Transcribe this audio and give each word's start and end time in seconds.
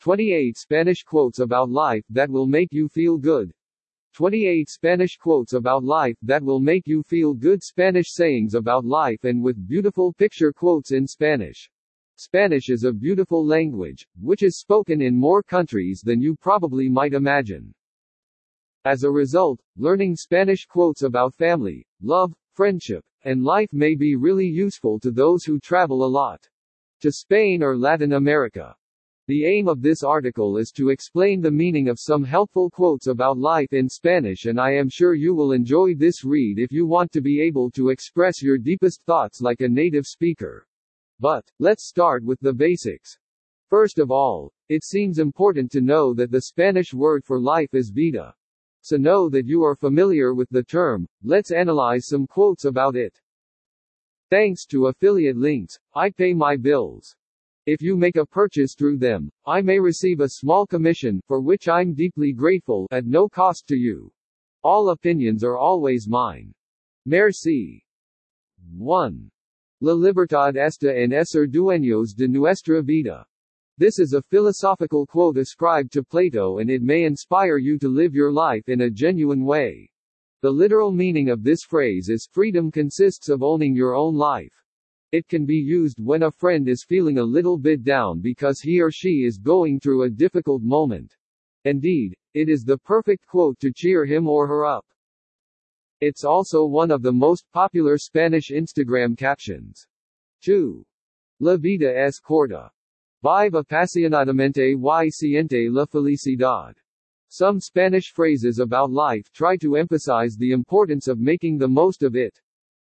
28 0.00 0.56
Spanish 0.56 1.02
quotes 1.02 1.40
about 1.40 1.68
life 1.68 2.04
that 2.08 2.30
will 2.30 2.46
make 2.46 2.72
you 2.72 2.88
feel 2.88 3.18
good. 3.18 3.52
28 4.14 4.66
Spanish 4.66 5.18
quotes 5.18 5.52
about 5.52 5.84
life 5.84 6.16
that 6.22 6.42
will 6.42 6.58
make 6.58 6.86
you 6.86 7.02
feel 7.02 7.34
good 7.34 7.62
Spanish 7.62 8.12
sayings 8.12 8.54
about 8.54 8.86
life 8.86 9.24
and 9.24 9.42
with 9.42 9.68
beautiful 9.68 10.10
picture 10.14 10.54
quotes 10.54 10.92
in 10.92 11.06
Spanish. 11.06 11.70
Spanish 12.16 12.70
is 12.70 12.84
a 12.84 12.92
beautiful 12.92 13.44
language, 13.46 14.06
which 14.18 14.42
is 14.42 14.58
spoken 14.58 15.02
in 15.02 15.14
more 15.14 15.42
countries 15.42 16.00
than 16.02 16.22
you 16.22 16.34
probably 16.34 16.88
might 16.88 17.12
imagine. 17.12 17.74
As 18.86 19.04
a 19.04 19.10
result, 19.10 19.60
learning 19.76 20.16
Spanish 20.16 20.64
quotes 20.64 21.02
about 21.02 21.34
family, 21.34 21.86
love, 22.00 22.32
friendship, 22.54 23.04
and 23.24 23.44
life 23.44 23.68
may 23.70 23.94
be 23.94 24.16
really 24.16 24.46
useful 24.46 24.98
to 25.00 25.10
those 25.10 25.44
who 25.44 25.60
travel 25.60 26.04
a 26.04 26.08
lot 26.08 26.48
to 27.00 27.12
Spain 27.12 27.62
or 27.62 27.76
Latin 27.76 28.14
America. 28.14 28.74
The 29.30 29.46
aim 29.46 29.68
of 29.68 29.80
this 29.80 30.02
article 30.02 30.56
is 30.56 30.72
to 30.72 30.88
explain 30.88 31.40
the 31.40 31.52
meaning 31.52 31.88
of 31.88 32.00
some 32.00 32.24
helpful 32.24 32.68
quotes 32.68 33.06
about 33.06 33.38
life 33.38 33.72
in 33.72 33.88
Spanish 33.88 34.46
and 34.46 34.60
I 34.60 34.72
am 34.72 34.88
sure 34.88 35.14
you 35.14 35.36
will 35.36 35.52
enjoy 35.52 35.94
this 35.94 36.24
read 36.24 36.58
if 36.58 36.72
you 36.72 36.84
want 36.84 37.12
to 37.12 37.20
be 37.20 37.40
able 37.40 37.70
to 37.76 37.90
express 37.90 38.42
your 38.42 38.58
deepest 38.58 39.04
thoughts 39.04 39.40
like 39.40 39.60
a 39.60 39.68
native 39.68 40.04
speaker. 40.04 40.66
But, 41.20 41.48
let's 41.60 41.86
start 41.86 42.24
with 42.24 42.40
the 42.40 42.52
basics. 42.52 43.16
First 43.68 44.00
of 44.00 44.10
all, 44.10 44.52
it 44.68 44.82
seems 44.82 45.20
important 45.20 45.70
to 45.70 45.80
know 45.80 46.12
that 46.14 46.32
the 46.32 46.42
Spanish 46.42 46.92
word 46.92 47.24
for 47.24 47.38
life 47.38 47.72
is 47.72 47.92
vida. 47.94 48.34
So 48.80 48.96
know 48.96 49.28
that 49.28 49.46
you 49.46 49.62
are 49.62 49.76
familiar 49.76 50.34
with 50.34 50.50
the 50.50 50.64
term, 50.64 51.06
let's 51.22 51.52
analyze 51.52 52.08
some 52.08 52.26
quotes 52.26 52.64
about 52.64 52.96
it. 52.96 53.16
Thanks 54.28 54.66
to 54.70 54.88
affiliate 54.88 55.36
links, 55.36 55.78
I 55.94 56.10
pay 56.10 56.34
my 56.34 56.56
bills. 56.56 57.14
If 57.70 57.80
you 57.80 57.96
make 57.96 58.16
a 58.16 58.26
purchase 58.26 58.74
through 58.76 58.98
them, 58.98 59.30
I 59.46 59.62
may 59.62 59.78
receive 59.78 60.18
a 60.18 60.30
small 60.30 60.66
commission, 60.66 61.20
for 61.28 61.40
which 61.40 61.68
I'm 61.68 61.94
deeply 61.94 62.32
grateful, 62.32 62.88
at 62.90 63.06
no 63.06 63.28
cost 63.28 63.68
to 63.68 63.76
you. 63.76 64.12
All 64.64 64.90
opinions 64.90 65.44
are 65.44 65.56
always 65.56 66.08
mine. 66.08 66.52
Merci. 67.06 67.84
1. 68.76 69.30
La 69.82 69.92
libertad 69.92 70.56
está 70.56 70.92
en 71.00 71.24
ser 71.24 71.46
dueños 71.46 72.16
de 72.16 72.26
nuestra 72.26 72.82
vida. 72.82 73.24
This 73.78 74.00
is 74.00 74.14
a 74.14 74.22
philosophical 74.22 75.06
quote 75.06 75.38
ascribed 75.38 75.92
to 75.92 76.02
Plato 76.02 76.58
and 76.58 76.70
it 76.70 76.82
may 76.82 77.04
inspire 77.04 77.58
you 77.58 77.78
to 77.78 77.88
live 77.88 78.16
your 78.16 78.32
life 78.32 78.68
in 78.68 78.80
a 78.80 78.90
genuine 78.90 79.44
way. 79.44 79.88
The 80.42 80.50
literal 80.50 80.90
meaning 80.90 81.30
of 81.30 81.44
this 81.44 81.60
phrase 81.62 82.08
is 82.08 82.28
freedom 82.32 82.72
consists 82.72 83.28
of 83.28 83.44
owning 83.44 83.76
your 83.76 83.94
own 83.94 84.16
life. 84.16 84.60
It 85.12 85.26
can 85.26 85.44
be 85.44 85.56
used 85.56 85.98
when 86.00 86.22
a 86.22 86.30
friend 86.30 86.68
is 86.68 86.84
feeling 86.84 87.18
a 87.18 87.24
little 87.24 87.58
bit 87.58 87.82
down 87.82 88.20
because 88.20 88.60
he 88.60 88.80
or 88.80 88.92
she 88.92 89.24
is 89.24 89.38
going 89.38 89.80
through 89.80 90.04
a 90.04 90.10
difficult 90.10 90.62
moment. 90.62 91.16
Indeed, 91.64 92.16
it 92.32 92.48
is 92.48 92.62
the 92.62 92.78
perfect 92.78 93.26
quote 93.26 93.58
to 93.58 93.72
cheer 93.72 94.04
him 94.04 94.28
or 94.28 94.46
her 94.46 94.64
up. 94.64 94.86
It's 96.00 96.24
also 96.24 96.64
one 96.64 96.92
of 96.92 97.02
the 97.02 97.12
most 97.12 97.44
popular 97.52 97.98
Spanish 97.98 98.50
Instagram 98.50 99.18
captions. 99.18 99.86
2. 100.42 100.86
La 101.40 101.56
vida 101.56 101.92
es 101.92 102.20
corta. 102.20 102.70
Vive 103.22 103.54
apasionadamente 103.54 104.74
y 104.76 105.10
siente 105.10 105.70
la 105.70 105.86
felicidad. 105.86 106.74
Some 107.28 107.60
Spanish 107.60 108.12
phrases 108.12 108.60
about 108.60 108.90
life 108.90 109.30
try 109.32 109.56
to 109.56 109.76
emphasize 109.76 110.36
the 110.36 110.52
importance 110.52 111.08
of 111.08 111.18
making 111.18 111.58
the 111.58 111.68
most 111.68 112.02
of 112.02 112.14
it. 112.14 112.40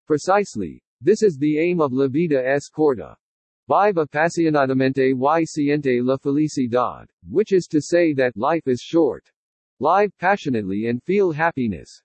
Precisely, 0.08 0.84
this 1.06 1.22
is 1.22 1.38
the 1.38 1.60
aim 1.60 1.80
of 1.80 1.94
La 1.94 2.08
Vida 2.08 2.44
es 2.44 2.68
Corta. 2.68 3.16
Vive 3.68 3.98
apasionadamente 3.98 5.14
y 5.14 5.44
siente 5.46 6.04
la 6.04 6.18
felicidad, 6.18 7.06
which 7.30 7.52
is 7.54 7.68
to 7.68 7.80
say 7.80 8.12
that 8.12 8.36
life 8.36 8.68
is 8.68 8.82
short. 8.82 9.24
Live 9.80 10.12
passionately 10.18 10.88
and 10.88 11.04
feel 11.04 11.32
happiness. 11.32 12.02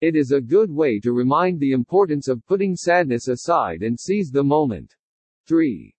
It 0.00 0.14
is 0.14 0.30
a 0.30 0.40
good 0.40 0.70
way 0.70 1.00
to 1.00 1.12
remind 1.12 1.58
the 1.58 1.72
importance 1.72 2.28
of 2.28 2.46
putting 2.46 2.76
sadness 2.76 3.26
aside 3.26 3.82
and 3.82 3.98
seize 3.98 4.30
the 4.30 4.44
moment. 4.44 4.94
3. 5.48 5.92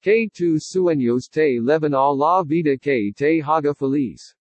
Que 0.00 0.30
tus 0.34 0.72
sueños 0.74 1.28
te 1.30 1.60
leven 1.60 1.92
a 1.92 2.10
la 2.10 2.42
vida 2.42 2.78
que 2.80 3.12
te 3.14 3.42
haga 3.42 3.74
feliz. 3.74 4.34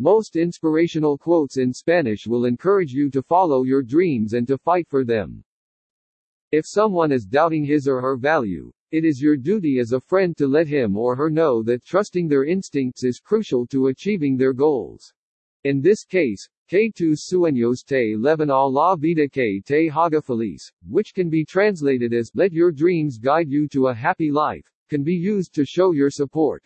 Most 0.00 0.34
inspirational 0.34 1.16
quotes 1.16 1.56
in 1.56 1.72
Spanish 1.72 2.26
will 2.26 2.46
encourage 2.46 2.90
you 2.90 3.10
to 3.10 3.22
follow 3.22 3.62
your 3.62 3.84
dreams 3.84 4.32
and 4.32 4.48
to 4.48 4.58
fight 4.58 4.88
for 4.88 5.04
them. 5.04 5.44
If 6.52 6.66
someone 6.66 7.12
is 7.12 7.24
doubting 7.24 7.64
his 7.64 7.88
or 7.88 8.02
her 8.02 8.18
value, 8.18 8.70
it 8.90 9.06
is 9.06 9.22
your 9.22 9.38
duty 9.38 9.78
as 9.78 9.92
a 9.92 10.00
friend 10.00 10.36
to 10.36 10.46
let 10.46 10.66
him 10.66 10.98
or 10.98 11.16
her 11.16 11.30
know 11.30 11.62
that 11.62 11.82
trusting 11.82 12.28
their 12.28 12.44
instincts 12.44 13.04
is 13.04 13.20
crucial 13.20 13.66
to 13.68 13.86
achieving 13.86 14.36
their 14.36 14.52
goals. 14.52 15.14
In 15.64 15.80
this 15.80 16.04
case, 16.04 16.46
que 16.68 16.92
tus 16.92 17.26
sueños 17.26 17.82
te 17.86 18.14
leven 18.18 18.50
a 18.50 18.66
la 18.66 18.96
vida 18.96 19.30
que 19.30 19.62
te 19.64 19.88
haga 19.88 20.20
feliz, 20.20 20.70
which 20.86 21.14
can 21.14 21.30
be 21.30 21.42
translated 21.42 22.12
as 22.12 22.30
let 22.34 22.52
your 22.52 22.70
dreams 22.70 23.16
guide 23.16 23.48
you 23.48 23.66
to 23.68 23.86
a 23.86 23.94
happy 23.94 24.30
life, 24.30 24.70
can 24.90 25.02
be 25.02 25.14
used 25.14 25.54
to 25.54 25.64
show 25.64 25.92
your 25.92 26.10
support. 26.10 26.62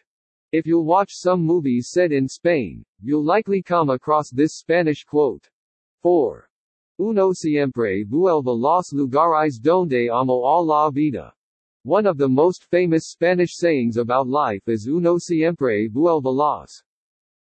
If 0.51 0.67
you'll 0.67 0.85
watch 0.85 1.13
some 1.13 1.43
movies 1.43 1.91
set 1.93 2.11
in 2.11 2.27
Spain, 2.27 2.85
you'll 3.01 3.25
likely 3.25 3.63
come 3.63 3.91
across 3.91 4.31
this 4.31 4.57
Spanish 4.57 5.05
quote. 5.05 5.49
4. 6.03 6.46
Uno 6.99 7.33
siempre 7.33 8.05
vuelve 8.05 8.53
los 8.55 8.93
lugares 8.93 9.61
donde 9.61 10.09
amo 10.09 10.45
a 10.47 10.65
la 10.65 10.91
vida. 10.91 11.35
One 11.85 12.07
of 12.07 12.17
the 12.17 12.29
most 12.29 12.65
famous 12.65 13.09
Spanish 13.09 13.55
sayings 13.55 13.99
about 13.99 14.27
life 14.27 14.67
is 14.67 14.87
uno 14.87 15.19
siempre 15.19 15.89
vuelve 15.89 16.33
los 16.35 16.83